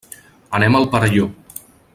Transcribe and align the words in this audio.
Anem 0.59 0.79
al 0.79 0.89
Perelló. 0.95 1.31